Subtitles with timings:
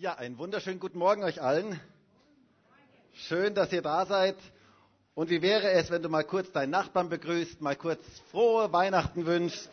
[0.00, 1.80] Ja, einen wunderschönen guten Morgen euch allen.
[3.14, 4.36] Schön, dass ihr da seid.
[5.16, 8.00] Und wie wäre es, wenn du mal kurz deinen Nachbarn begrüßt, mal kurz
[8.30, 9.68] frohe Weihnachten wünschst?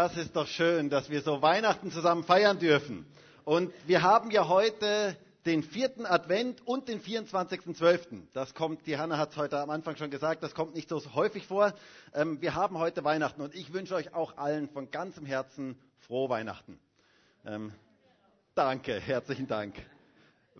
[0.00, 3.04] Das ist doch schön, dass wir so Weihnachten zusammen feiern dürfen.
[3.44, 8.28] Und wir haben ja heute den vierten Advent und den 24.12.
[8.32, 11.02] Das kommt, die Hanna hat es heute am Anfang schon gesagt, das kommt nicht so
[11.16, 11.74] häufig vor.
[12.14, 16.28] Ähm, wir haben heute Weihnachten und ich wünsche euch auch allen von ganzem Herzen frohe
[16.28, 16.78] Weihnachten.
[17.44, 17.72] Ähm,
[18.54, 19.74] danke, herzlichen Dank.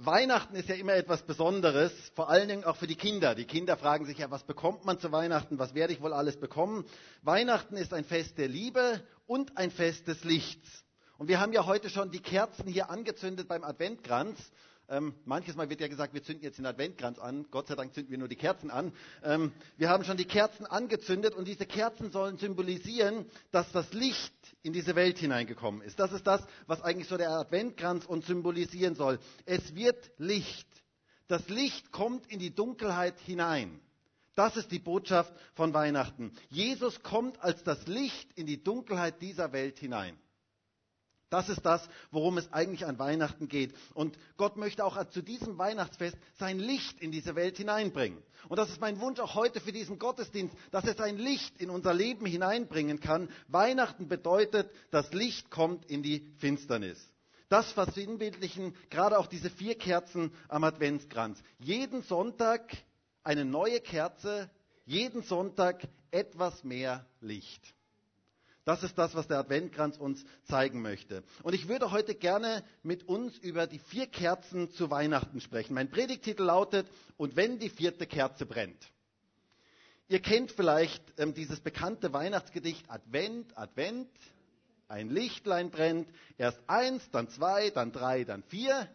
[0.00, 3.34] Weihnachten ist ja immer etwas Besonderes, vor allen Dingen auch für die Kinder.
[3.34, 6.38] Die Kinder fragen sich ja, was bekommt man zu Weihnachten, was werde ich wohl alles
[6.38, 6.84] bekommen.
[7.22, 10.84] Weihnachten ist ein Fest der Liebe und ein Fest des Lichts.
[11.18, 14.38] Und wir haben ja heute schon die Kerzen hier angezündet beim Adventkranz.
[14.90, 17.46] Ähm, manches Mal wird ja gesagt, wir zünden jetzt den Adventkranz an.
[17.50, 18.92] Gott sei Dank zünden wir nur die Kerzen an.
[19.22, 24.32] Ähm, wir haben schon die Kerzen angezündet und diese Kerzen sollen symbolisieren, dass das Licht
[24.62, 26.00] in diese Welt hineingekommen ist.
[26.00, 29.18] Das ist das, was eigentlich so der Adventkranz uns symbolisieren soll.
[29.44, 30.66] Es wird Licht.
[31.26, 33.80] Das Licht kommt in die Dunkelheit hinein.
[34.34, 36.32] Das ist die Botschaft von Weihnachten.
[36.48, 40.16] Jesus kommt als das Licht in die Dunkelheit dieser Welt hinein.
[41.30, 43.74] Das ist das, worum es eigentlich an Weihnachten geht.
[43.94, 48.22] Und Gott möchte auch zu diesem Weihnachtsfest sein Licht in diese Welt hineinbringen.
[48.48, 51.68] Und das ist mein Wunsch auch heute für diesen Gottesdienst, dass er sein Licht in
[51.68, 53.28] unser Leben hineinbringen kann.
[53.48, 56.98] Weihnachten bedeutet, das Licht kommt in die Finsternis.
[57.50, 61.42] Das versinnbildlichen gerade auch diese vier Kerzen am Adventskranz.
[61.58, 62.76] Jeden Sonntag
[63.22, 64.50] eine neue Kerze,
[64.86, 67.74] jeden Sonntag etwas mehr Licht.
[68.68, 71.22] Das ist das, was der Adventkranz uns zeigen möchte.
[71.42, 75.72] Und ich würde heute gerne mit uns über die vier Kerzen zu Weihnachten sprechen.
[75.72, 76.86] Mein Predigtitel lautet,
[77.16, 78.92] und wenn die vierte Kerze brennt.
[80.08, 84.10] Ihr kennt vielleicht ähm, dieses bekannte Weihnachtsgedicht Advent, Advent,
[84.86, 88.86] ein Lichtlein brennt, erst eins, dann zwei, dann drei, dann vier,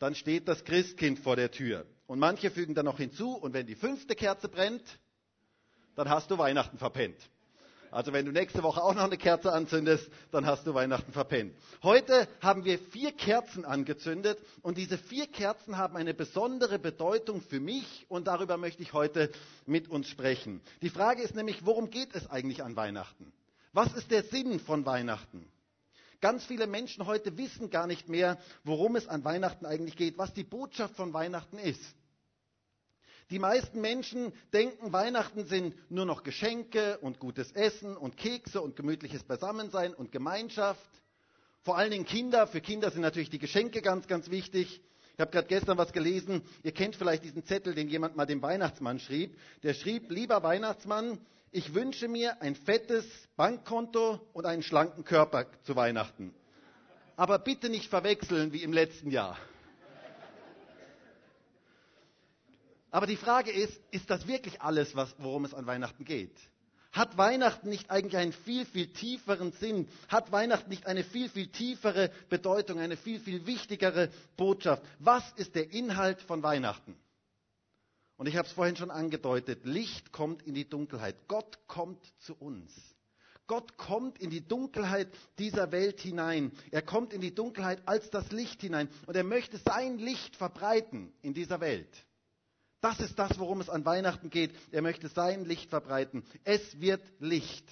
[0.00, 1.86] dann steht das Christkind vor der Tür.
[2.08, 4.82] Und manche fügen dann noch hinzu, und wenn die fünfte Kerze brennt,
[5.94, 7.30] dann hast du Weihnachten verpennt.
[7.90, 11.54] Also wenn du nächste Woche auch noch eine Kerze anzündest, dann hast du Weihnachten verpennt.
[11.82, 17.60] Heute haben wir vier Kerzen angezündet und diese vier Kerzen haben eine besondere Bedeutung für
[17.60, 19.30] mich und darüber möchte ich heute
[19.66, 20.60] mit uns sprechen.
[20.82, 23.32] Die Frage ist nämlich, worum geht es eigentlich an Weihnachten?
[23.72, 25.46] Was ist der Sinn von Weihnachten?
[26.20, 30.32] Ganz viele Menschen heute wissen gar nicht mehr, worum es an Weihnachten eigentlich geht, was
[30.34, 31.80] die Botschaft von Weihnachten ist.
[33.30, 38.74] Die meisten Menschen denken, Weihnachten sind nur noch Geschenke und gutes Essen und Kekse und
[38.74, 40.88] gemütliches Beisammensein und Gemeinschaft.
[41.62, 42.46] Vor allen Dingen Kinder.
[42.46, 44.80] Für Kinder sind natürlich die Geschenke ganz, ganz wichtig.
[45.12, 46.42] Ich habe gerade gestern was gelesen.
[46.62, 49.36] Ihr kennt vielleicht diesen Zettel, den jemand mal dem Weihnachtsmann schrieb.
[49.62, 51.18] Der schrieb, lieber Weihnachtsmann,
[51.50, 53.04] ich wünsche mir ein fettes
[53.36, 56.34] Bankkonto und einen schlanken Körper zu Weihnachten.
[57.16, 59.36] Aber bitte nicht verwechseln wie im letzten Jahr.
[62.90, 66.36] Aber die Frage ist, ist das wirklich alles, was, worum es an Weihnachten geht?
[66.92, 69.88] Hat Weihnachten nicht eigentlich einen viel, viel tieferen Sinn?
[70.08, 74.82] Hat Weihnachten nicht eine viel, viel tiefere Bedeutung, eine viel, viel wichtigere Botschaft?
[74.98, 76.96] Was ist der Inhalt von Weihnachten?
[78.16, 81.28] Und ich habe es vorhin schon angedeutet, Licht kommt in die Dunkelheit.
[81.28, 82.72] Gott kommt zu uns.
[83.46, 86.52] Gott kommt in die Dunkelheit dieser Welt hinein.
[86.70, 88.88] Er kommt in die Dunkelheit als das Licht hinein.
[89.06, 91.88] Und er möchte sein Licht verbreiten in dieser Welt.
[92.80, 94.54] Das ist das, worum es an Weihnachten geht.
[94.70, 96.24] Er möchte sein Licht verbreiten.
[96.44, 97.68] Es wird Licht.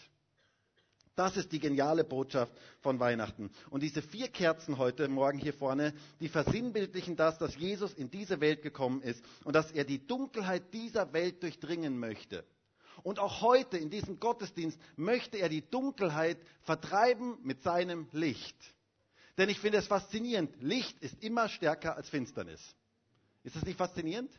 [1.14, 2.52] Das ist die geniale Botschaft
[2.82, 3.50] von Weihnachten.
[3.70, 8.40] Und diese vier Kerzen heute Morgen hier vorne, die versinnbildlichen das, dass Jesus in diese
[8.40, 12.44] Welt gekommen ist und dass er die Dunkelheit dieser Welt durchdringen möchte.
[13.02, 18.56] Und auch heute in diesem Gottesdienst möchte er die Dunkelheit vertreiben mit seinem Licht.
[19.38, 20.54] Denn ich finde es faszinierend.
[20.60, 22.60] Licht ist immer stärker als Finsternis.
[23.42, 24.30] Ist das nicht faszinierend?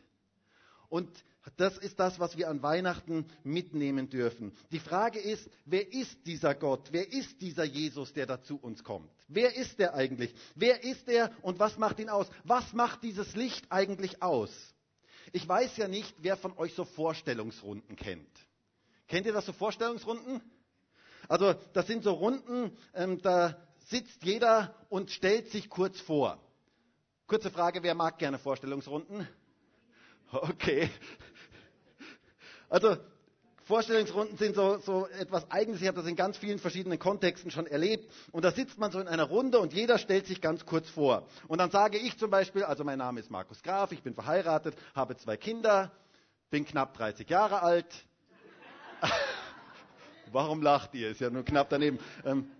[0.88, 1.10] Und
[1.56, 4.52] das ist das, was wir an Weihnachten mitnehmen dürfen.
[4.70, 6.88] Die Frage ist, wer ist dieser Gott?
[6.90, 9.10] Wer ist dieser Jesus, der da zu uns kommt?
[9.28, 10.34] Wer ist er eigentlich?
[10.54, 12.28] Wer ist er und was macht ihn aus?
[12.44, 14.50] Was macht dieses Licht eigentlich aus?
[15.32, 18.28] Ich weiß ja nicht, wer von euch so Vorstellungsrunden kennt.
[19.06, 20.40] Kennt ihr das so Vorstellungsrunden?
[21.28, 26.38] Also das sind so Runden, ähm, da sitzt jeder und stellt sich kurz vor.
[27.26, 29.28] Kurze Frage, wer mag gerne Vorstellungsrunden?
[30.30, 30.90] Okay.
[32.68, 32.96] Also
[33.64, 35.80] Vorstellungsrunden sind so, so etwas Eigenes.
[35.82, 38.10] Ich habe das in ganz vielen verschiedenen Kontexten schon erlebt.
[38.32, 41.26] Und da sitzt man so in einer Runde und jeder stellt sich ganz kurz vor.
[41.48, 44.74] Und dann sage ich zum Beispiel, also mein Name ist Markus Graf, ich bin verheiratet,
[44.94, 45.92] habe zwei Kinder,
[46.50, 47.86] bin knapp 30 Jahre alt.
[50.32, 51.10] Warum lacht ihr?
[51.10, 51.98] Ist ja nur knapp daneben.
[52.24, 52.50] Ähm,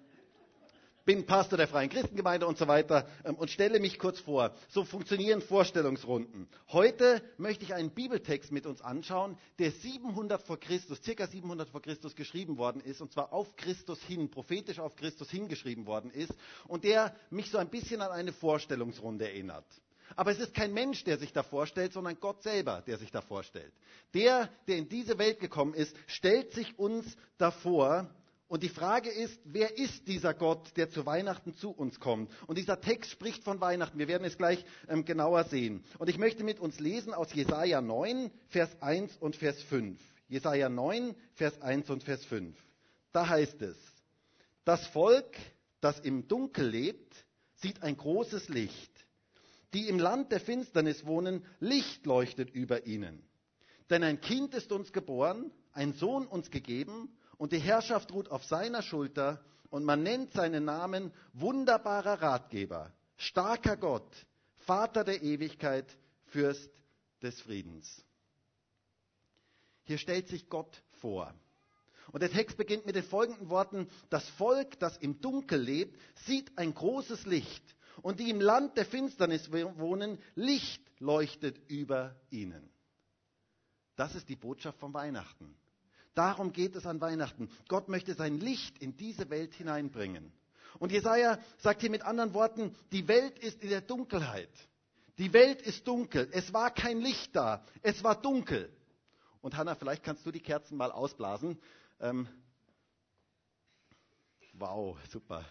[1.08, 4.52] bin Pastor der Freien Christengemeinde und so weiter ähm, und stelle mich kurz vor.
[4.68, 6.46] So funktionieren Vorstellungsrunden.
[6.70, 11.80] Heute möchte ich einen Bibeltext mit uns anschauen, der 700 vor Christus, circa 700 vor
[11.80, 16.34] Christus geschrieben worden ist und zwar auf Christus hin, prophetisch auf Christus hingeschrieben worden ist
[16.66, 19.64] und der mich so ein bisschen an eine Vorstellungsrunde erinnert.
[20.14, 23.22] Aber es ist kein Mensch, der sich da vorstellt, sondern Gott selber, der sich da
[23.22, 23.72] vorstellt.
[24.12, 28.10] Der, der in diese Welt gekommen ist, stellt sich uns davor
[28.48, 32.32] und die Frage ist, wer ist dieser Gott, der zu Weihnachten zu uns kommt?
[32.46, 33.98] Und dieser Text spricht von Weihnachten.
[33.98, 35.84] Wir werden es gleich ähm, genauer sehen.
[35.98, 40.00] Und ich möchte mit uns lesen aus Jesaja 9, Vers 1 und Vers 5.
[40.28, 42.56] Jesaja 9, Vers 1 und Vers 5.
[43.12, 43.76] Da heißt es,
[44.64, 45.36] das Volk,
[45.82, 47.14] das im Dunkel lebt,
[47.56, 48.92] sieht ein großes Licht.
[49.74, 53.22] Die im Land der Finsternis wohnen, Licht leuchtet über ihnen.
[53.90, 58.44] Denn ein Kind ist uns geboren, ein Sohn uns gegeben, und die Herrschaft ruht auf
[58.44, 59.40] seiner Schulter
[59.70, 64.26] und man nennt seinen Namen wunderbarer Ratgeber, starker Gott,
[64.66, 65.86] Vater der Ewigkeit,
[66.26, 66.70] Fürst
[67.22, 68.04] des Friedens.
[69.84, 71.32] Hier stellt sich Gott vor.
[72.12, 76.56] Und der Text beginnt mit den folgenden Worten, das Volk, das im Dunkel lebt, sieht
[76.58, 77.64] ein großes Licht
[78.02, 82.70] und die im Land der Finsternis wohnen, Licht leuchtet über ihnen.
[83.96, 85.54] Das ist die Botschaft von Weihnachten.
[86.14, 87.48] Darum geht es an Weihnachten.
[87.68, 90.32] Gott möchte sein Licht in diese Welt hineinbringen.
[90.78, 94.50] Und Jesaja sagt hier mit anderen Worten, die Welt ist in der Dunkelheit.
[95.18, 96.28] Die Welt ist dunkel.
[96.32, 97.64] Es war kein Licht da.
[97.82, 98.72] Es war dunkel.
[99.40, 101.58] Und Hanna, vielleicht kannst du die Kerzen mal ausblasen.
[102.00, 102.28] Ähm,
[104.52, 105.44] wow, super.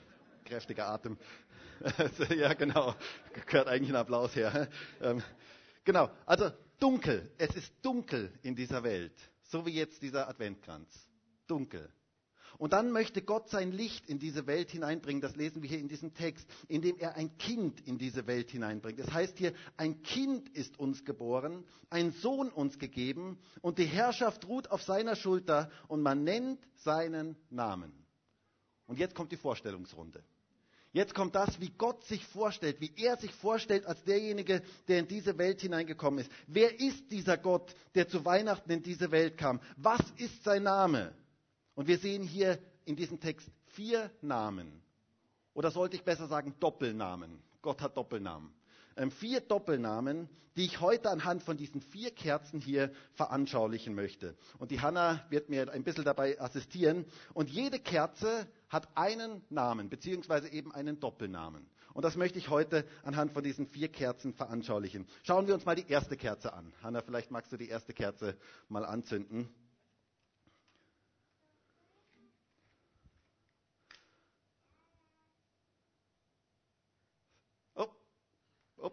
[0.45, 1.17] Kräftiger Atem.
[2.29, 2.95] ja, genau.
[3.45, 4.69] Gehört eigentlich ein Applaus her.
[5.01, 5.21] Ähm,
[5.83, 6.09] genau.
[6.25, 7.29] Also dunkel.
[7.37, 9.15] Es ist dunkel in dieser Welt.
[9.47, 10.87] So wie jetzt dieser Adventkranz.
[11.47, 11.89] Dunkel.
[12.57, 15.21] Und dann möchte Gott sein Licht in diese Welt hineinbringen.
[15.21, 18.99] Das lesen wir hier in diesem Text, indem er ein Kind in diese Welt hineinbringt.
[18.99, 24.47] Das heißt hier, ein Kind ist uns geboren, ein Sohn uns gegeben und die Herrschaft
[24.47, 27.91] ruht auf seiner Schulter und man nennt seinen Namen.
[28.87, 30.23] Und jetzt kommt die Vorstellungsrunde.
[30.97, 35.07] Jetzt kommt das, wie Gott sich vorstellt, wie er sich vorstellt als derjenige, der in
[35.07, 36.31] diese Welt hineingekommen ist.
[36.47, 39.59] Wer ist dieser Gott, der zu Weihnachten in diese Welt kam?
[39.75, 41.13] Was ist sein Name?
[41.75, 44.81] Und wir sehen hier in diesem Text vier Namen.
[45.53, 47.43] Oder sollte ich besser sagen Doppelnamen.
[47.61, 48.51] Gott hat Doppelnamen.
[48.95, 54.35] Ähm, vier Doppelnamen, die ich heute anhand von diesen vier Kerzen hier veranschaulichen möchte.
[54.57, 57.05] Und die Hanna wird mir ein bisschen dabei assistieren.
[57.35, 61.67] Und jede Kerze hat einen Namen, beziehungsweise eben einen Doppelnamen.
[61.93, 65.07] Und das möchte ich heute anhand von diesen vier Kerzen veranschaulichen.
[65.23, 66.71] Schauen wir uns mal die erste Kerze an.
[66.83, 68.37] Hanna, vielleicht magst du die erste Kerze
[68.69, 69.49] mal anzünden.
[77.75, 77.87] Oh,
[78.77, 78.91] oh.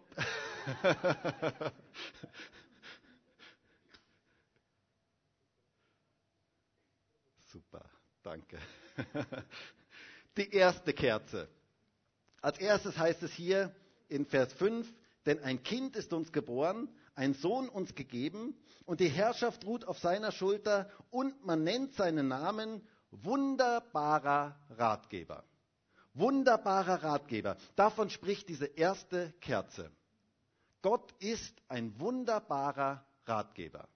[7.51, 7.85] Super,
[8.23, 8.57] danke.
[10.37, 11.47] Die erste Kerze.
[12.41, 13.73] Als erstes heißt es hier
[14.09, 14.91] in Vers 5,
[15.25, 19.97] denn ein Kind ist uns geboren, ein Sohn uns gegeben und die Herrschaft ruht auf
[19.99, 25.43] seiner Schulter und man nennt seinen Namen wunderbarer Ratgeber.
[26.13, 27.57] Wunderbarer Ratgeber.
[27.75, 29.91] Davon spricht diese erste Kerze.
[30.81, 33.87] Gott ist ein wunderbarer Ratgeber.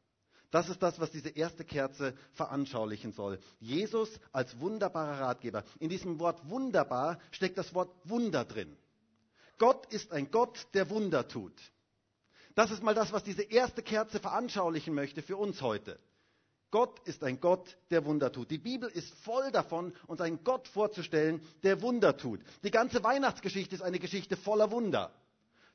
[0.51, 3.39] Das ist das, was diese erste Kerze veranschaulichen soll.
[3.59, 5.63] Jesus als wunderbarer Ratgeber.
[5.79, 8.75] In diesem Wort wunderbar steckt das Wort Wunder drin.
[9.59, 11.53] Gott ist ein Gott, der Wunder tut.
[12.55, 15.99] Das ist mal das, was diese erste Kerze veranschaulichen möchte für uns heute.
[16.71, 18.51] Gott ist ein Gott, der Wunder tut.
[18.51, 22.41] Die Bibel ist voll davon, uns einen Gott vorzustellen, der Wunder tut.
[22.63, 25.11] Die ganze Weihnachtsgeschichte ist eine Geschichte voller Wunder.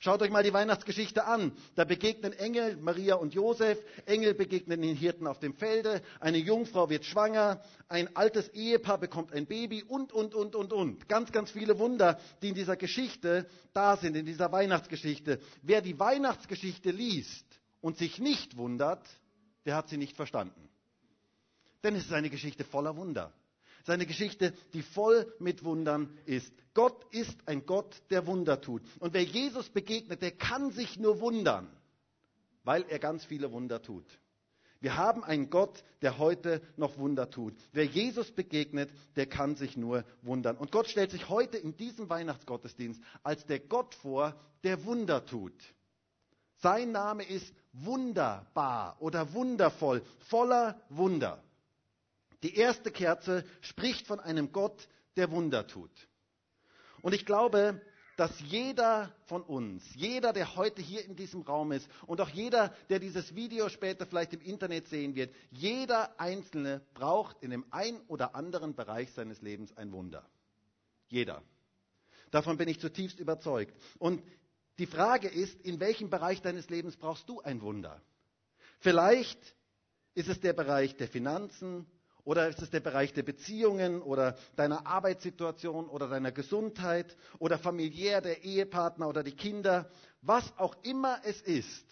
[0.04, 1.50] Schaut euch mal die Weihnachtsgeschichte an.
[1.76, 3.78] Da begegnen Engel Maria und Josef.
[4.04, 6.02] Engel begegnen den Hirten auf dem Felde.
[6.20, 7.62] Eine Jungfrau wird schwanger.
[7.88, 11.08] Ein altes Ehepaar bekommt ein Baby und, und, und, und, und.
[11.08, 15.40] Ganz, ganz viele Wunder, die in dieser Geschichte da sind, in dieser Weihnachtsgeschichte.
[15.62, 17.46] Wer die Weihnachtsgeschichte liest
[17.80, 19.08] und sich nicht wundert,
[19.64, 20.68] der hat sie nicht verstanden.
[21.82, 23.32] Denn es ist eine Geschichte voller Wunder.
[23.84, 26.52] Seine Geschichte, die voll mit Wundern ist.
[26.74, 28.82] Gott ist ein Gott, der Wunder tut.
[28.98, 31.68] Und wer Jesus begegnet, der kann sich nur wundern.
[32.64, 34.04] weil er ganz viele Wunder tut.
[34.80, 37.54] Wir haben einen Gott, der heute noch Wunder tut.
[37.72, 40.56] Wer Jesus begegnet, der kann sich nur wundern.
[40.56, 45.54] Und Gott stellt sich heute in diesem Weihnachtsgottesdienst als der Gott vor, der Wunder tut.
[46.56, 51.42] Sein Name ist wunderbar oder wundervoll, voller Wunder.
[52.44, 54.86] Die erste Kerze spricht von einem Gott,
[55.16, 55.90] der Wunder tut.
[57.00, 57.80] Und ich glaube,
[58.18, 62.74] dass jeder von uns, jeder, der heute hier in diesem Raum ist und auch jeder,
[62.90, 68.00] der dieses Video später vielleicht im Internet sehen wird, jeder Einzelne braucht in dem einen
[68.08, 70.28] oder anderen Bereich seines Lebens ein Wunder.
[71.08, 71.42] Jeder.
[72.30, 73.74] Davon bin ich zutiefst überzeugt.
[73.98, 74.22] Und
[74.78, 78.02] die Frage ist, in welchem Bereich deines Lebens brauchst du ein Wunder?
[78.80, 79.56] Vielleicht
[80.12, 81.86] ist es der Bereich der Finanzen,
[82.24, 88.20] oder ist es der Bereich der Beziehungen oder deiner Arbeitssituation oder deiner Gesundheit oder familiär
[88.20, 89.90] der Ehepartner oder die Kinder?
[90.22, 91.84] Was auch immer es ist.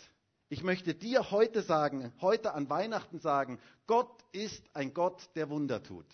[0.48, 5.82] Ich möchte dir heute sagen, heute an Weihnachten sagen, Gott ist ein Gott, der Wunder
[5.82, 6.06] tut.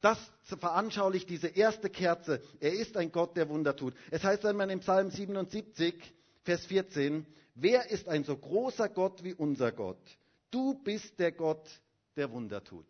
[0.00, 2.40] Das veranschaulicht diese erste Kerze.
[2.60, 3.94] Er ist ein Gott, der Wunder tut.
[4.10, 5.94] Es heißt einmal im Psalm 77,
[6.44, 7.26] Vers 14,
[7.56, 9.98] wer ist ein so großer Gott wie unser Gott?
[10.50, 11.68] Du bist der Gott,
[12.16, 12.86] der Wunder tut.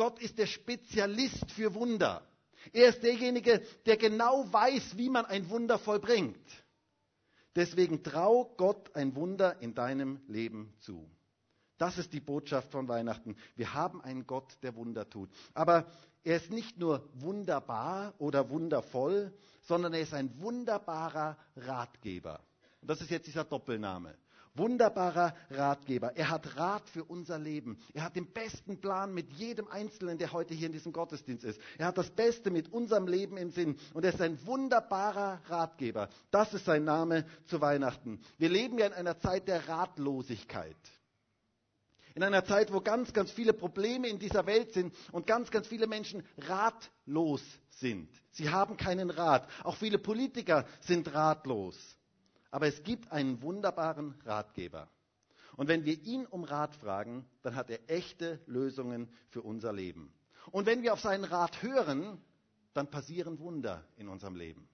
[0.00, 2.26] Gott ist der Spezialist für Wunder.
[2.72, 6.40] Er ist derjenige, der genau weiß, wie man ein Wunder vollbringt.
[7.54, 11.06] Deswegen trau Gott ein Wunder in deinem Leben zu.
[11.76, 13.36] Das ist die Botschaft von Weihnachten.
[13.56, 15.28] Wir haben einen Gott, der Wunder tut.
[15.52, 15.84] Aber
[16.24, 22.40] er ist nicht nur wunderbar oder wundervoll, sondern er ist ein wunderbarer Ratgeber.
[22.80, 24.16] Und das ist jetzt dieser Doppelname
[24.54, 26.16] wunderbarer Ratgeber.
[26.16, 27.78] Er hat Rat für unser Leben.
[27.94, 31.60] Er hat den besten Plan mit jedem Einzelnen, der heute hier in diesem Gottesdienst ist.
[31.78, 33.76] Er hat das Beste mit unserem Leben im Sinn.
[33.94, 36.08] Und er ist ein wunderbarer Ratgeber.
[36.30, 38.20] Das ist sein Name zu Weihnachten.
[38.38, 40.76] Wir leben ja in einer Zeit der Ratlosigkeit.
[42.14, 45.68] In einer Zeit, wo ganz, ganz viele Probleme in dieser Welt sind und ganz, ganz
[45.68, 48.10] viele Menschen ratlos sind.
[48.32, 49.48] Sie haben keinen Rat.
[49.62, 51.76] Auch viele Politiker sind ratlos.
[52.50, 54.88] Aber es gibt einen wunderbaren Ratgeber.
[55.56, 60.12] Und wenn wir ihn um Rat fragen, dann hat er echte Lösungen für unser Leben.
[60.50, 62.18] Und wenn wir auf seinen Rat hören,
[62.72, 64.68] dann passieren Wunder in unserem Leben.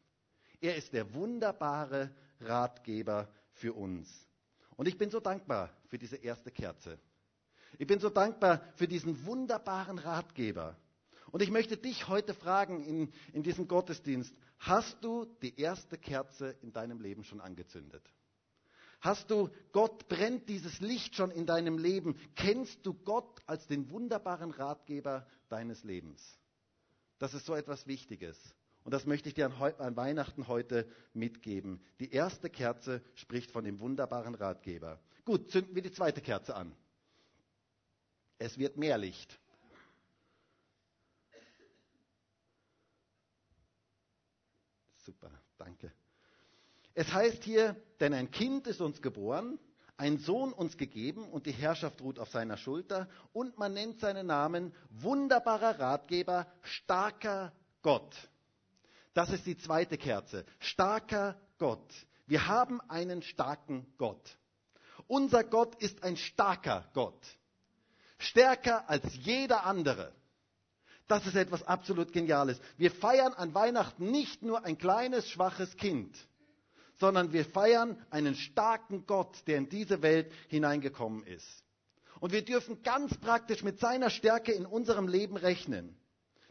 [0.60, 4.26] Er ist der wunderbare Ratgeber für uns.
[4.76, 6.98] Und ich bin so dankbar für diese erste Kerze.
[7.78, 10.76] Ich bin so dankbar für diesen wunderbaren Ratgeber.
[11.36, 16.56] Und ich möchte dich heute fragen in, in diesem Gottesdienst, hast du die erste Kerze
[16.62, 18.02] in deinem Leben schon angezündet?
[19.02, 22.18] Hast du, Gott brennt dieses Licht schon in deinem Leben?
[22.36, 26.38] Kennst du Gott als den wunderbaren Ratgeber deines Lebens?
[27.18, 28.38] Das ist so etwas Wichtiges.
[28.82, 31.82] Und das möchte ich dir an, an, Weihnachten heute mitgeben.
[32.00, 34.98] Die erste Kerze spricht von dem wunderbaren Ratgeber.
[35.26, 36.74] Gut, zünden wir die zweite Kerze an.
[38.38, 39.38] Es wird mehr Licht.
[45.06, 45.92] Super, danke.
[46.92, 49.56] Es heißt hier, denn ein Kind ist uns geboren,
[49.96, 54.26] ein Sohn uns gegeben und die Herrschaft ruht auf seiner Schulter und man nennt seinen
[54.26, 58.16] Namen wunderbarer Ratgeber, starker Gott.
[59.14, 60.44] Das ist die zweite Kerze.
[60.58, 61.94] Starker Gott.
[62.26, 64.38] Wir haben einen starken Gott.
[65.06, 67.24] Unser Gott ist ein starker Gott.
[68.18, 70.12] Stärker als jeder andere.
[71.08, 72.60] Das ist etwas absolut Geniales.
[72.76, 76.16] Wir feiern an Weihnachten nicht nur ein kleines, schwaches Kind,
[76.98, 81.64] sondern wir feiern einen starken Gott, der in diese Welt hineingekommen ist.
[82.18, 85.96] Und wir dürfen ganz praktisch mit seiner Stärke in unserem Leben rechnen.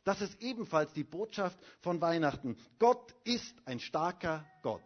[0.04, 2.58] Das ist ebenfalls die Botschaft von Weihnachten.
[2.78, 4.86] Gott ist ein starker Gott.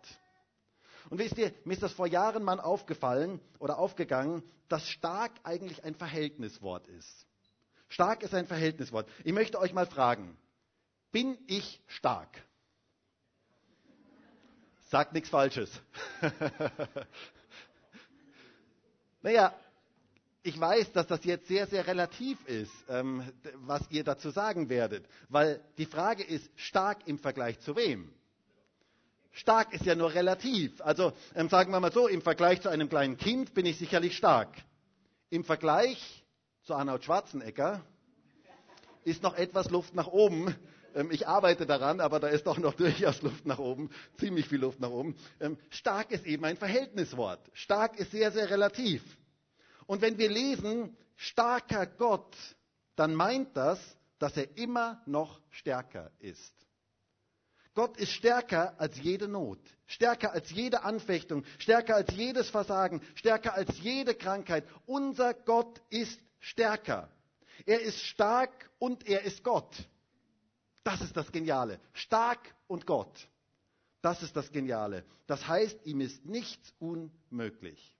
[1.10, 5.84] Und wisst ihr, mir ist das vor Jahren mal aufgefallen oder aufgegangen, dass stark eigentlich
[5.84, 7.29] ein Verhältniswort ist.
[7.90, 9.10] Stark ist ein Verhältniswort.
[9.24, 10.38] Ich möchte euch mal fragen,
[11.12, 12.30] bin ich stark?
[14.90, 15.70] Sagt nichts Falsches.
[19.22, 19.54] naja,
[20.44, 23.24] ich weiß, dass das jetzt sehr, sehr relativ ist, ähm,
[23.56, 25.06] was ihr dazu sagen werdet.
[25.28, 28.12] Weil die Frage ist, stark im Vergleich zu wem?
[29.32, 30.82] Stark ist ja nur relativ.
[30.82, 34.16] Also ähm, sagen wir mal so, im Vergleich zu einem kleinen Kind bin ich sicherlich
[34.18, 34.50] stark.
[35.30, 36.19] Im Vergleich
[36.70, 37.84] zu Arnold Schwarzenegger
[39.04, 40.56] ist noch etwas Luft nach oben.
[40.94, 44.60] Ähm, ich arbeite daran, aber da ist doch noch durchaus Luft nach oben, ziemlich viel
[44.60, 45.16] Luft nach oben.
[45.40, 47.40] Ähm, stark ist eben ein Verhältniswort.
[47.54, 49.02] Stark ist sehr, sehr relativ.
[49.88, 52.36] Und wenn wir lesen, starker Gott,
[52.96, 53.80] dann meint das,
[54.20, 56.54] dass er immer noch stärker ist.
[57.74, 59.58] Gott ist stärker als jede Not,
[59.88, 64.66] stärker als jede Anfechtung, stärker als jedes Versagen, stärker als jede Krankheit.
[64.86, 67.10] Unser Gott ist stärker.
[67.66, 69.76] Er ist stark und er ist Gott.
[70.84, 71.80] Das ist das Geniale.
[71.94, 73.28] Stark und Gott.
[74.02, 75.04] Das ist das Geniale.
[75.28, 77.96] Das heißt, ihm ist nichts unmöglich.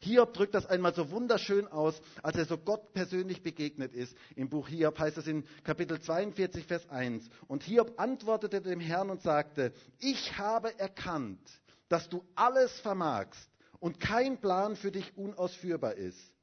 [0.00, 4.14] Hiob drückt das einmal so wunderschön aus, als er so Gott persönlich begegnet ist.
[4.36, 7.26] Im Buch Hiob heißt es in Kapitel 42, Vers 1.
[7.48, 11.40] Und Hiob antwortete dem Herrn und sagte, ich habe erkannt,
[11.88, 13.48] dass du alles vermagst
[13.80, 16.33] und kein Plan für dich unausführbar ist.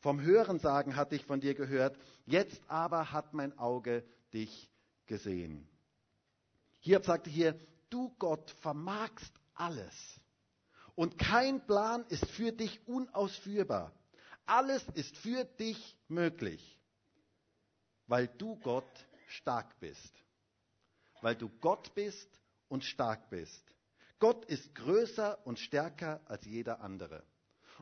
[0.00, 4.70] Vom Hörensagen hatte ich von dir gehört, jetzt aber hat mein Auge dich
[5.06, 5.68] gesehen.
[6.80, 7.58] Hiob sagte hier,
[7.90, 9.94] du Gott vermagst alles.
[10.94, 13.92] Und kein Plan ist für dich unausführbar.
[14.46, 16.80] Alles ist für dich möglich,
[18.06, 20.12] weil du Gott stark bist.
[21.20, 22.28] Weil du Gott bist
[22.68, 23.62] und stark bist.
[24.18, 27.22] Gott ist größer und stärker als jeder andere.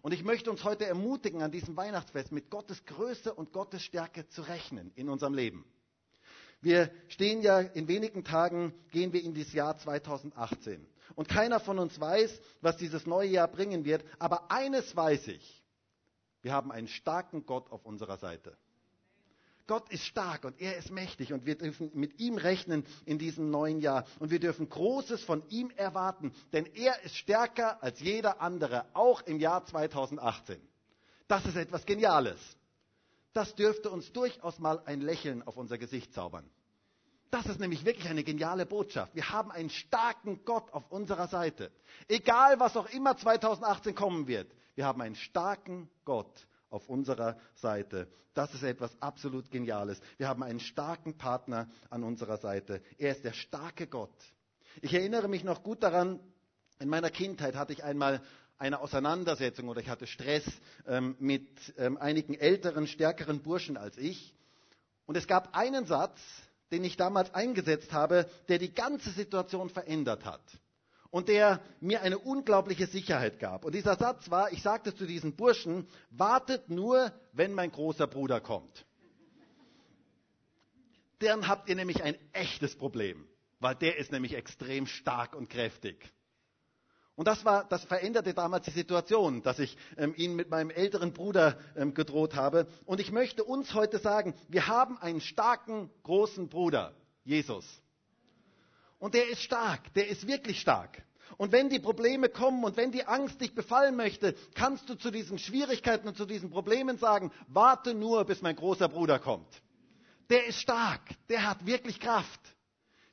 [0.03, 4.29] Und ich möchte uns heute ermutigen, an diesem Weihnachtsfest mit Gottes Größe und Gottes Stärke
[4.29, 5.65] zu rechnen in unserem Leben.
[6.61, 10.87] Wir stehen ja in wenigen Tagen, gehen wir in das Jahr 2018.
[11.15, 14.05] Und keiner von uns weiß, was dieses neue Jahr bringen wird.
[14.19, 15.65] Aber eines weiß ich.
[16.43, 18.57] Wir haben einen starken Gott auf unserer Seite.
[19.69, 23.51] Gott ist stark und er ist mächtig und wir dürfen mit ihm rechnen in diesem
[23.51, 24.05] neuen Jahr.
[24.19, 29.21] Und wir dürfen Großes von ihm erwarten, denn er ist stärker als jeder andere, auch
[29.23, 30.59] im Jahr 2018.
[31.29, 32.39] Das ist etwas Geniales.
[33.35, 36.49] Das dürfte uns durchaus mal ein Lächeln auf unser Gesicht zaubern.
[37.31, 39.15] Das ist nämlich wirklich eine geniale Botschaft.
[39.15, 41.71] Wir haben einen starken Gott auf unserer Seite.
[42.09, 48.09] Egal, was auch immer 2018 kommen wird, wir haben einen starken Gott auf unserer Seite.
[48.35, 50.01] Das ist etwas absolut Geniales.
[50.17, 52.83] Wir haben einen starken Partner an unserer Seite.
[52.99, 54.15] Er ist der starke Gott.
[54.81, 56.21] Ich erinnere mich noch gut daran,
[56.79, 58.23] in meiner Kindheit hatte ich einmal
[58.59, 60.45] eine Auseinandersetzung oder ich hatte Stress
[60.87, 64.35] ähm, mit ähm, einigen älteren, stärkeren Burschen als ich.
[65.07, 66.21] Und es gab einen Satz,
[66.71, 70.43] den ich damals eingesetzt habe, der die ganze Situation verändert hat
[71.11, 73.65] und der mir eine unglaubliche Sicherheit gab.
[73.65, 78.41] Und dieser Satz war, ich sagte zu diesen Burschen, wartet nur, wenn mein großer Bruder
[78.41, 78.85] kommt.
[81.21, 83.27] Dann habt ihr nämlich ein echtes Problem,
[83.59, 86.13] weil der ist nämlich extrem stark und kräftig.
[87.17, 91.13] Und das, war, das veränderte damals die Situation, dass ich ähm, ihn mit meinem älteren
[91.13, 92.69] Bruder ähm, gedroht habe.
[92.85, 96.95] Und ich möchte uns heute sagen, wir haben einen starken, großen Bruder,
[97.25, 97.83] Jesus.
[98.99, 101.03] Und der ist stark, der ist wirklich stark.
[101.37, 105.11] Und wenn die Probleme kommen und wenn die Angst dich befallen möchte, kannst du zu
[105.11, 109.63] diesen Schwierigkeiten und zu diesen Problemen sagen, warte nur, bis mein großer Bruder kommt.
[110.31, 112.41] Der ist stark, der hat wirklich Kraft.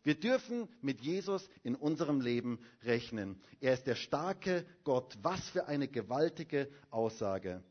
[0.04, 3.42] Wir dürfen mit Jesus in unserem Leben rechnen.
[3.60, 5.18] Er ist der starke Gott.
[5.22, 7.64] Was für eine gewaltige Aussage.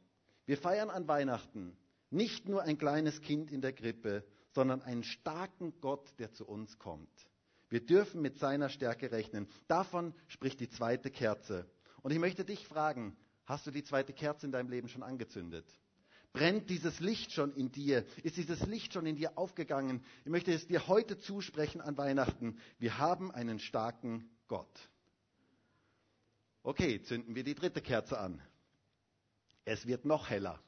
[0.46, 1.76] Wir feiern an Weihnachten
[2.10, 6.78] nicht nur ein kleines Kind in der Krippe, sondern einen starken Gott, der zu uns
[6.78, 7.10] kommt.
[7.74, 9.48] Wir dürfen mit seiner Stärke rechnen.
[9.66, 11.68] Davon spricht die zweite Kerze.
[12.02, 15.66] Und ich möchte dich fragen, hast du die zweite Kerze in deinem Leben schon angezündet?
[16.32, 18.06] Brennt dieses Licht schon in dir?
[18.22, 20.04] Ist dieses Licht schon in dir aufgegangen?
[20.24, 22.60] Ich möchte es dir heute zusprechen an Weihnachten.
[22.78, 24.88] Wir haben einen starken Gott.
[26.62, 28.40] Okay, zünden wir die dritte Kerze an.
[29.64, 30.62] Es wird noch heller.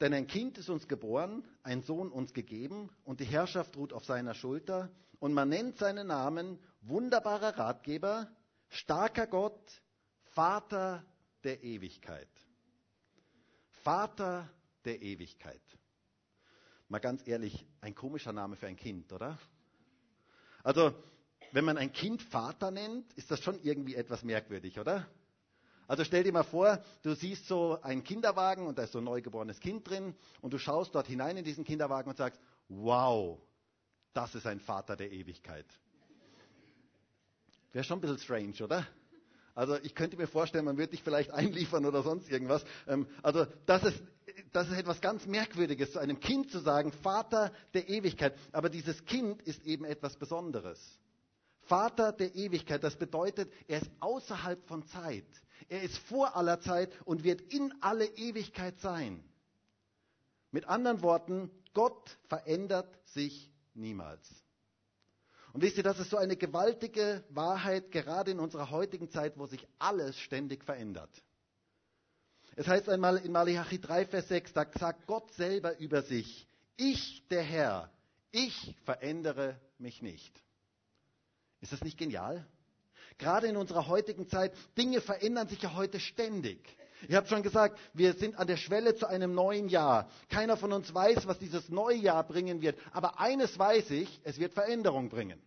[0.00, 4.04] Denn ein Kind ist uns geboren, ein Sohn uns gegeben, und die Herrschaft ruht auf
[4.04, 8.30] seiner Schulter, und man nennt seinen Namen wunderbarer Ratgeber,
[8.68, 9.82] starker Gott,
[10.32, 11.04] Vater
[11.44, 12.28] der Ewigkeit.
[13.82, 14.48] Vater
[14.84, 15.60] der Ewigkeit.
[16.88, 19.38] Mal ganz ehrlich, ein komischer Name für ein Kind, oder?
[20.62, 20.94] Also,
[21.52, 25.06] wenn man ein Kind Vater nennt, ist das schon irgendwie etwas merkwürdig, oder?
[25.90, 29.04] Also stell dir mal vor, du siehst so einen Kinderwagen und da ist so ein
[29.04, 33.40] neugeborenes Kind drin und du schaust dort hinein in diesen Kinderwagen und sagst, wow,
[34.12, 35.66] das ist ein Vater der Ewigkeit.
[37.72, 38.86] Wäre schon ein bisschen strange, oder?
[39.56, 42.64] Also ich könnte mir vorstellen, man würde dich vielleicht einliefern oder sonst irgendwas.
[42.86, 44.00] Ähm, also das ist,
[44.52, 48.36] das ist etwas ganz Merkwürdiges, zu einem Kind zu sagen, Vater der Ewigkeit.
[48.52, 50.78] Aber dieses Kind ist eben etwas Besonderes.
[51.62, 55.26] Vater der Ewigkeit, das bedeutet, er ist außerhalb von Zeit.
[55.68, 59.22] Er ist vor aller Zeit und wird in alle Ewigkeit sein.
[60.50, 64.28] Mit anderen Worten, Gott verändert sich niemals.
[65.52, 69.46] Und wisst ihr, das ist so eine gewaltige Wahrheit, gerade in unserer heutigen Zeit, wo
[69.46, 71.10] sich alles ständig verändert.
[72.56, 76.46] Es heißt einmal in Malachi 3, Vers 6, da sagt Gott selber über sich,
[76.76, 77.90] ich, der Herr,
[78.32, 80.32] ich verändere mich nicht.
[81.60, 82.46] Ist das nicht genial?
[83.20, 86.58] Gerade in unserer heutigen Zeit, Dinge verändern sich ja heute ständig.
[87.06, 90.08] Ich habe schon gesagt, wir sind an der Schwelle zu einem neuen Jahr.
[90.30, 92.78] Keiner von uns weiß, was dieses neue Jahr bringen wird.
[92.92, 95.40] Aber eines weiß ich, es wird Veränderung bringen.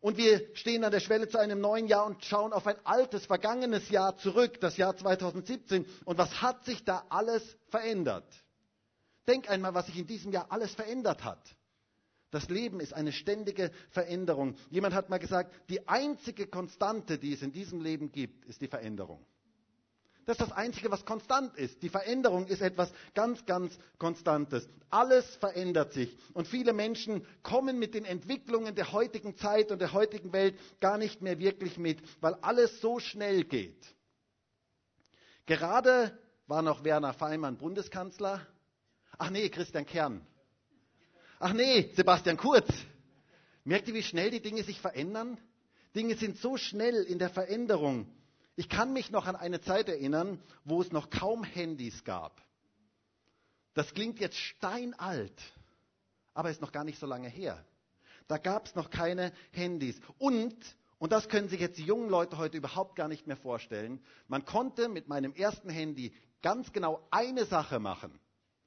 [0.00, 3.24] Und wir stehen an der Schwelle zu einem neuen Jahr und schauen auf ein altes,
[3.24, 5.86] vergangenes Jahr zurück, das Jahr 2017.
[6.04, 8.26] Und was hat sich da alles verändert?
[9.26, 11.40] Denk einmal, was sich in diesem Jahr alles verändert hat.
[12.30, 14.56] Das Leben ist eine ständige Veränderung.
[14.70, 18.68] Jemand hat mal gesagt, die einzige Konstante, die es in diesem Leben gibt, ist die
[18.68, 19.24] Veränderung.
[20.26, 21.80] Das ist das Einzige, was konstant ist.
[21.82, 24.68] Die Veränderung ist etwas ganz, ganz Konstantes.
[24.90, 26.16] Alles verändert sich.
[26.34, 30.98] Und viele Menschen kommen mit den Entwicklungen der heutigen Zeit und der heutigen Welt gar
[30.98, 33.94] nicht mehr wirklich mit, weil alles so schnell geht.
[35.46, 38.44] Gerade war noch Werner Feimann Bundeskanzler.
[39.18, 40.26] Ach nee, Christian Kern.
[41.38, 42.68] Ach nee, Sebastian Kurz.
[43.64, 45.38] Merkt ihr, wie schnell die Dinge sich verändern?
[45.94, 48.06] Dinge sind so schnell in der Veränderung.
[48.54, 52.40] Ich kann mich noch an eine Zeit erinnern, wo es noch kaum Handys gab.
[53.74, 55.38] Das klingt jetzt steinalt,
[56.32, 57.62] aber ist noch gar nicht so lange her.
[58.28, 60.00] Da gab es noch keine Handys.
[60.18, 60.56] Und,
[60.98, 64.46] und das können sich jetzt die jungen Leute heute überhaupt gar nicht mehr vorstellen, man
[64.46, 68.18] konnte mit meinem ersten Handy ganz genau eine Sache machen.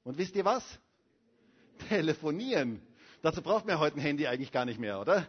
[0.03, 0.63] Und wisst ihr was?
[1.88, 2.82] Telefonieren.
[3.22, 5.28] Dazu braucht man heute ein Handy eigentlich gar nicht mehr, oder?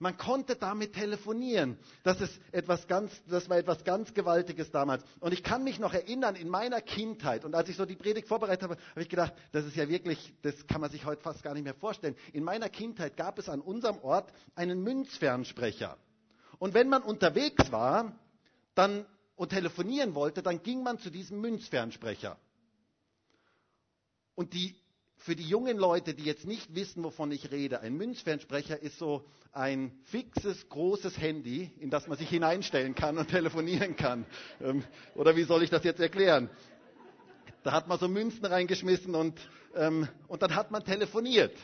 [0.00, 1.78] Man konnte damit telefonieren.
[2.02, 5.04] Das, ist etwas ganz, das war etwas ganz Gewaltiges damals.
[5.20, 8.28] Und ich kann mich noch erinnern, in meiner Kindheit, und als ich so die Predigt
[8.28, 11.42] vorbereitet habe, habe ich gedacht, das ist ja wirklich, das kann man sich heute fast
[11.42, 12.16] gar nicht mehr vorstellen.
[12.32, 15.96] In meiner Kindheit gab es an unserem Ort einen Münzfernsprecher.
[16.58, 18.18] Und wenn man unterwegs war
[18.74, 22.36] dann, und telefonieren wollte, dann ging man zu diesem Münzfernsprecher.
[24.34, 24.76] Und die
[25.24, 29.24] für die jungen Leute, die jetzt nicht wissen, wovon ich rede, ein Münzfernsprecher ist so
[29.52, 34.26] ein fixes, großes Handy, in das man sich hineinstellen kann und telefonieren kann.
[34.60, 34.84] Ähm,
[35.14, 36.50] oder wie soll ich das jetzt erklären?
[37.62, 39.40] Da hat man so Münzen reingeschmissen und,
[39.74, 41.56] ähm, und dann hat man telefoniert.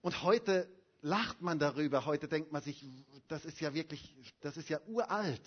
[0.00, 0.68] Und heute
[1.02, 2.84] lacht man darüber, heute denkt man sich,
[3.28, 5.44] das ist ja wirklich, das ist ja uralt.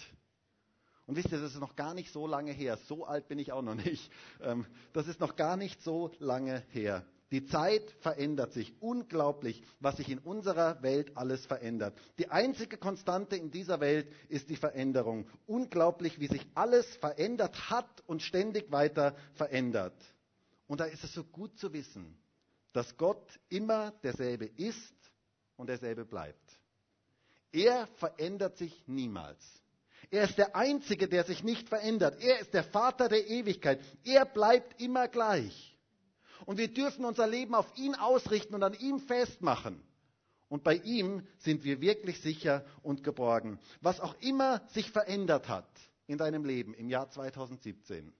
[1.08, 2.78] Und wisst ihr, das ist noch gar nicht so lange her.
[2.88, 4.12] So alt bin ich auch noch nicht.
[4.42, 7.06] Ähm, das ist noch gar nicht so lange her.
[7.32, 8.74] Die Zeit verändert sich.
[8.82, 11.98] Unglaublich, was sich in unserer Welt alles verändert.
[12.18, 15.28] Die einzige Konstante in dieser Welt ist die Veränderung.
[15.48, 19.96] Unglaublich, wie sich alles verändert hat und ständig weiter verändert.
[20.68, 22.18] Und da ist es so gut zu wissen,
[22.74, 24.96] dass Gott immer derselbe ist
[25.56, 26.60] und derselbe bleibt.
[27.52, 29.65] Er verändert sich niemals.
[30.12, 32.22] Er ist der Einzige, der sich nicht verändert.
[32.22, 33.80] Er ist der Vater der Ewigkeit.
[34.04, 35.78] Er bleibt immer gleich.
[36.46, 39.82] Und wir dürfen unser Leben auf ihn ausrichten und an ihm festmachen.
[40.48, 43.60] Und bei ihm sind wir wirklich sicher und geborgen.
[43.82, 45.68] Was auch immer sich verändert hat
[46.08, 48.14] in deinem Leben im Jahr 2017.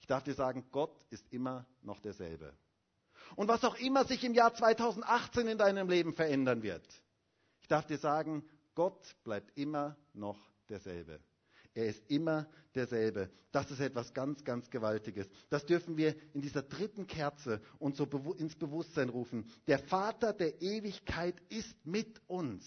[0.00, 2.54] Ich darf dir sagen, Gott ist immer noch derselbe.
[3.36, 6.86] Und was auch immer sich im Jahr 2018 in deinem Leben verändern wird.
[7.60, 8.42] Ich darf dir sagen,
[8.74, 10.38] Gott bleibt immer noch
[10.70, 11.20] derselbe.
[11.74, 13.30] Er ist immer derselbe.
[13.52, 15.28] Das ist etwas ganz, ganz Gewaltiges.
[15.50, 18.04] Das dürfen wir in dieser dritten Kerze uns so
[18.38, 19.48] ins Bewusstsein rufen.
[19.66, 22.66] Der Vater der Ewigkeit ist mit uns.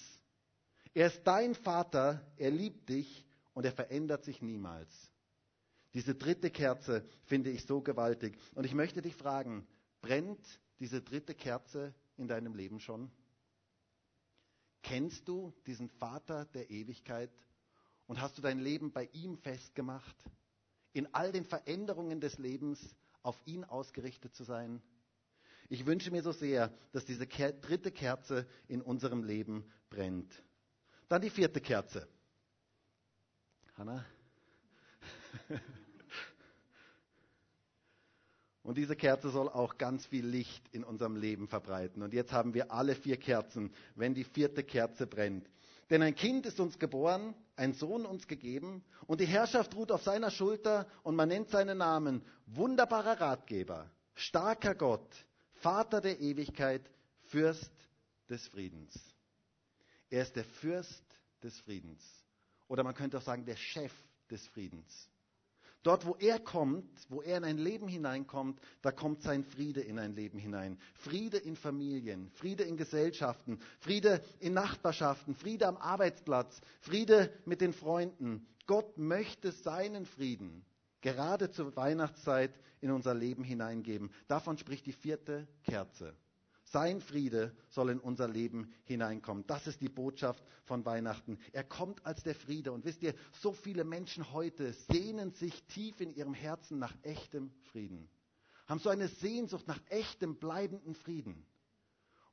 [0.93, 4.89] Er ist dein Vater, er liebt dich und er verändert sich niemals.
[5.93, 8.37] Diese dritte Kerze finde ich so gewaltig.
[8.55, 9.67] Und ich möchte dich fragen,
[10.01, 10.41] brennt
[10.79, 13.11] diese dritte Kerze in deinem Leben schon?
[14.81, 17.31] Kennst du diesen Vater der Ewigkeit?
[18.07, 20.15] Und hast du dein Leben bei ihm festgemacht?
[20.93, 24.81] In all den Veränderungen des Lebens auf ihn ausgerichtet zu sein?
[25.69, 30.43] Ich wünsche mir so sehr, dass diese dritte Kerze in unserem Leben brennt.
[31.07, 32.07] Dann die vierte Kerze.
[33.77, 34.05] Hanna?
[38.63, 42.01] Und diese Kerze soll auch ganz viel Licht in unserem Leben verbreiten.
[42.01, 45.49] Und jetzt haben wir alle vier Kerzen, wenn die vierte Kerze brennt.
[45.93, 50.01] Denn ein Kind ist uns geboren, ein Sohn uns gegeben, und die Herrschaft ruht auf
[50.01, 55.07] seiner Schulter, und man nennt seinen Namen wunderbarer Ratgeber, starker Gott,
[55.61, 56.81] Vater der Ewigkeit,
[57.25, 57.71] Fürst
[58.27, 58.99] des Friedens.
[60.09, 61.05] Er ist der Fürst
[61.43, 62.03] des Friedens.
[62.67, 63.93] Oder man könnte auch sagen, der Chef
[64.31, 65.11] des Friedens.
[65.83, 69.99] Dort, wo er kommt, wo er in ein Leben hineinkommt, da kommt sein Friede in
[69.99, 70.79] ein Leben hinein.
[70.95, 77.73] Friede in Familien, Friede in Gesellschaften, Friede in Nachbarschaften, Friede am Arbeitsplatz, Friede mit den
[77.73, 78.47] Freunden.
[78.65, 80.65] Gott möchte seinen Frieden
[81.01, 84.09] gerade zur Weihnachtszeit in unser Leben hineingeben.
[84.27, 86.15] Davon spricht die vierte Kerze.
[86.73, 89.45] Sein Friede soll in unser Leben hineinkommen.
[89.45, 91.37] Das ist die Botschaft von Weihnachten.
[91.51, 92.71] Er kommt als der Friede.
[92.71, 97.51] Und wisst ihr, so viele Menschen heute sehnen sich tief in ihrem Herzen nach echtem
[97.71, 98.09] Frieden.
[98.65, 101.45] Haben so eine Sehnsucht nach echtem, bleibenden Frieden.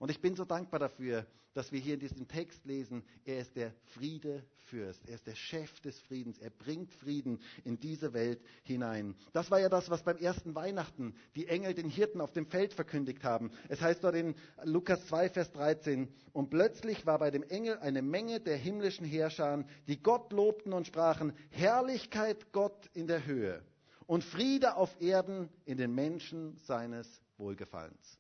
[0.01, 3.55] Und ich bin so dankbar dafür, dass wir hier in diesem Text lesen, er ist
[3.55, 9.15] der Friedefürst, er ist der Chef des Friedens, er bringt Frieden in diese Welt hinein.
[9.35, 12.73] Das war ja das, was beim ersten Weihnachten die Engel den Hirten auf dem Feld
[12.73, 13.51] verkündigt haben.
[13.69, 18.01] Es heißt dort in Lukas 2, Vers 13, und plötzlich war bei dem Engel eine
[18.01, 23.63] Menge der himmlischen Herrscher, die Gott lobten und sprachen, Herrlichkeit Gott in der Höhe
[24.07, 28.19] und Friede auf Erden in den Menschen seines Wohlgefallens.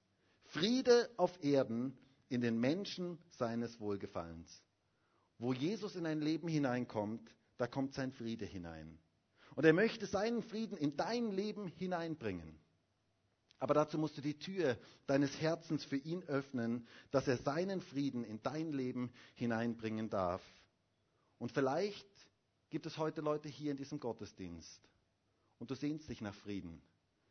[0.50, 1.96] Friede auf Erden
[2.28, 4.62] in den Menschen seines Wohlgefallens.
[5.38, 8.98] Wo Jesus in ein Leben hineinkommt, da kommt sein Friede hinein.
[9.54, 12.58] Und er möchte seinen Frieden in dein Leben hineinbringen.
[13.58, 18.24] Aber dazu musst du die Tür deines Herzens für ihn öffnen, dass er seinen Frieden
[18.24, 20.42] in dein Leben hineinbringen darf.
[21.38, 22.08] Und vielleicht
[22.70, 24.80] gibt es heute Leute hier in diesem Gottesdienst
[25.58, 26.82] und du sehnst dich nach Frieden.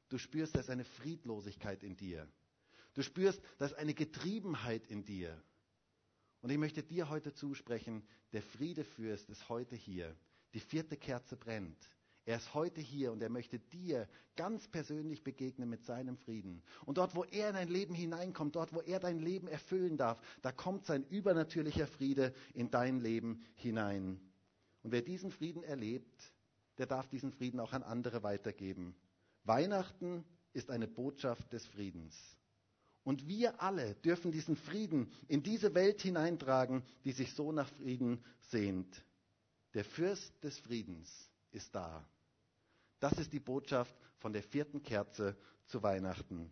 [0.09, 2.27] Du spürst, da ist eine Friedlosigkeit in dir.
[2.93, 5.41] Du spürst, da ist eine Getriebenheit in dir.
[6.41, 10.15] Und ich möchte dir heute zusprechen, der Friedefürst ist heute hier.
[10.53, 11.77] Die vierte Kerze brennt.
[12.25, 16.61] Er ist heute hier und er möchte dir ganz persönlich begegnen mit seinem Frieden.
[16.85, 20.21] Und dort, wo er in dein Leben hineinkommt, dort, wo er dein Leben erfüllen darf,
[20.41, 24.19] da kommt sein übernatürlicher Friede in dein Leben hinein.
[24.83, 26.33] Und wer diesen Frieden erlebt,
[26.77, 28.95] der darf diesen Frieden auch an andere weitergeben.
[29.43, 30.23] Weihnachten
[30.53, 32.38] ist eine Botschaft des Friedens.
[33.03, 38.23] Und wir alle dürfen diesen Frieden in diese Welt hineintragen, die sich so nach Frieden
[38.49, 39.03] sehnt.
[39.73, 42.05] Der Fürst des Friedens ist da.
[42.99, 46.51] Das ist die Botschaft von der vierten Kerze zu Weihnachten.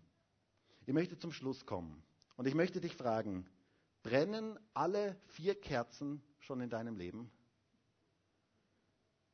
[0.86, 2.02] Ich möchte zum Schluss kommen
[2.38, 3.46] und ich möchte dich fragen,
[4.04, 7.30] brennen alle vier Kerzen schon in deinem Leben?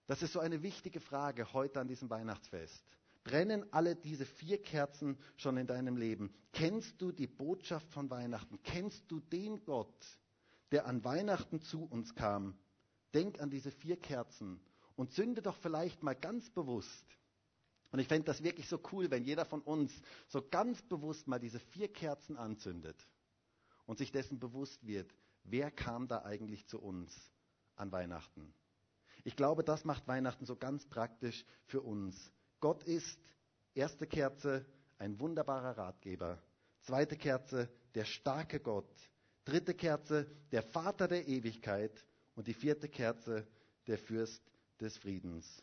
[0.08, 2.84] Das ist so eine wichtige Frage heute an diesem Weihnachtsfest.
[3.24, 6.34] Brennen alle diese vier Kerzen schon in deinem Leben?
[6.52, 8.62] Kennst du die Botschaft von Weihnachten?
[8.64, 10.20] Kennst du den Gott,
[10.72, 12.58] der an Weihnachten zu uns kam?
[13.14, 14.60] Denk an diese vier Kerzen
[14.96, 17.06] und zünde doch vielleicht mal ganz bewusst.
[17.92, 19.94] Und ich fände das wirklich so cool, wenn jeder von uns
[20.28, 22.98] so ganz bewusst mal diese vier Kerzen anzündet
[23.86, 27.32] und sich dessen bewusst wird, wer kam da eigentlich zu uns
[27.76, 28.54] an Weihnachten.
[29.24, 32.32] Ich glaube, das macht Weihnachten so ganz praktisch für uns.
[32.64, 33.20] Gott ist,
[33.74, 34.66] erste Kerze,
[34.98, 36.42] ein wunderbarer Ratgeber.
[36.80, 38.88] Zweite Kerze, der starke Gott.
[39.44, 42.06] Dritte Kerze, der Vater der Ewigkeit.
[42.36, 43.46] Und die vierte Kerze,
[43.86, 44.42] der Fürst
[44.80, 45.62] des Friedens.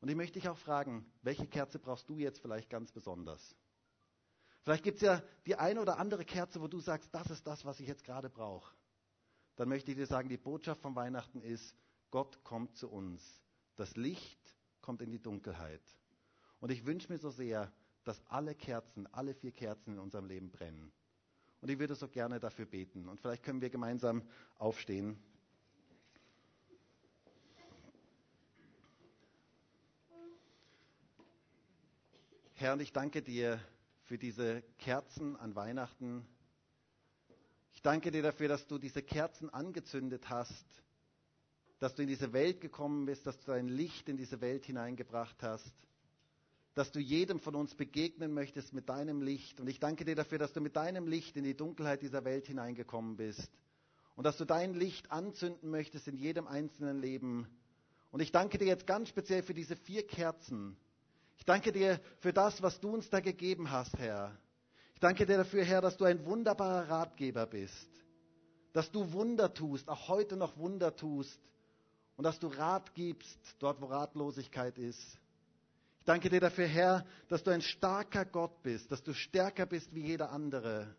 [0.00, 3.56] Und ich möchte dich auch fragen, welche Kerze brauchst du jetzt vielleicht ganz besonders?
[4.62, 7.64] Vielleicht gibt es ja die eine oder andere Kerze, wo du sagst, das ist das,
[7.64, 8.72] was ich jetzt gerade brauche.
[9.56, 11.74] Dann möchte ich dir sagen, die Botschaft von Weihnachten ist,
[12.12, 13.42] Gott kommt zu uns.
[13.74, 14.57] Das Licht
[14.88, 15.82] kommt in die Dunkelheit.
[16.60, 17.70] Und ich wünsche mir so sehr,
[18.04, 20.90] dass alle Kerzen, alle vier Kerzen in unserem Leben brennen.
[21.60, 23.06] Und ich würde so gerne dafür beten.
[23.06, 25.22] Und vielleicht können wir gemeinsam aufstehen.
[32.54, 33.60] Herr, und ich danke dir
[34.04, 36.26] für diese Kerzen an Weihnachten.
[37.74, 40.82] Ich danke dir dafür, dass du diese Kerzen angezündet hast
[41.78, 45.42] dass du in diese Welt gekommen bist, dass du dein Licht in diese Welt hineingebracht
[45.42, 45.72] hast,
[46.74, 49.60] dass du jedem von uns begegnen möchtest mit deinem Licht.
[49.60, 52.46] Und ich danke dir dafür, dass du mit deinem Licht in die Dunkelheit dieser Welt
[52.46, 53.50] hineingekommen bist
[54.16, 57.46] und dass du dein Licht anzünden möchtest in jedem einzelnen Leben.
[58.10, 60.76] Und ich danke dir jetzt ganz speziell für diese vier Kerzen.
[61.36, 64.36] Ich danke dir für das, was du uns da gegeben hast, Herr.
[64.94, 67.88] Ich danke dir dafür, Herr, dass du ein wunderbarer Ratgeber bist,
[68.72, 71.40] dass du Wunder tust, auch heute noch Wunder tust
[72.18, 75.00] und dass du Rat gibst dort, wo Ratlosigkeit ist.
[76.00, 79.94] Ich danke dir dafür, Herr, dass du ein starker Gott bist, dass du stärker bist
[79.94, 80.92] wie jeder andere.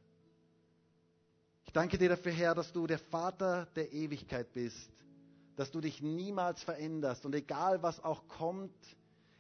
[1.65, 4.89] Ich danke dir dafür, Herr, dass du der Vater der Ewigkeit bist,
[5.57, 8.71] dass du dich niemals veränderst und egal was auch kommt,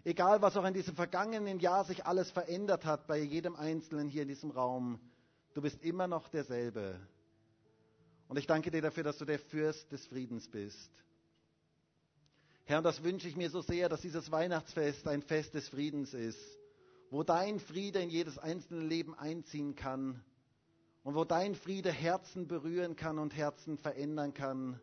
[0.03, 4.23] egal was auch in diesem vergangenen Jahr sich alles verändert hat bei jedem Einzelnen hier
[4.23, 4.99] in diesem Raum,
[5.53, 6.99] du bist immer noch derselbe.
[8.27, 10.91] Und ich danke dir dafür, dass du der Fürst des Friedens bist.
[12.69, 16.59] Herr, das wünsche ich mir so sehr, dass dieses Weihnachtsfest ein Fest des Friedens ist,
[17.09, 20.23] wo dein Friede in jedes einzelne Leben einziehen kann
[21.01, 24.79] und wo dein Friede Herzen berühren kann und Herzen verändern kann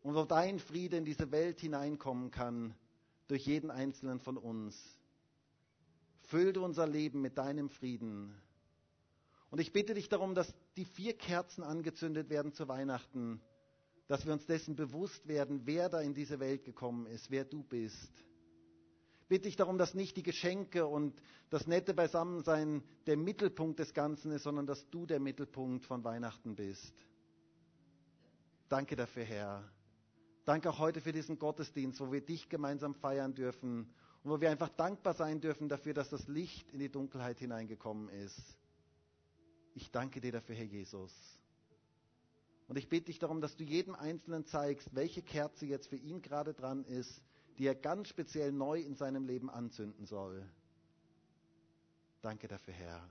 [0.00, 2.74] und wo dein Friede in diese Welt hineinkommen kann
[3.28, 4.82] durch jeden einzelnen von uns.
[6.22, 8.34] Füll du unser Leben mit deinem Frieden.
[9.50, 13.42] Und ich bitte dich darum, dass die vier Kerzen angezündet werden zu Weihnachten,
[14.08, 17.62] dass wir uns dessen bewusst werden, wer da in diese Welt gekommen ist, wer du
[17.62, 18.10] bist.
[19.28, 24.30] Bitte ich darum, dass nicht die Geschenke und das nette Beisammensein der Mittelpunkt des Ganzen
[24.30, 26.94] ist, sondern dass du der Mittelpunkt von Weihnachten bist.
[28.68, 29.64] Danke dafür, Herr.
[30.44, 33.92] Danke auch heute für diesen Gottesdienst, wo wir dich gemeinsam feiern dürfen
[34.22, 38.08] und wo wir einfach dankbar sein dürfen dafür, dass das Licht in die Dunkelheit hineingekommen
[38.08, 38.56] ist.
[39.74, 41.12] Ich danke dir dafür, Herr Jesus.
[42.68, 46.20] Und ich bitte dich darum, dass du jedem Einzelnen zeigst, welche Kerze jetzt für ihn
[46.20, 47.22] gerade dran ist,
[47.58, 50.48] die er ganz speziell neu in seinem Leben anzünden soll.
[52.22, 53.08] Danke dafür, Herr.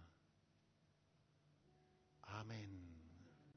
[2.22, 2.85] Amen.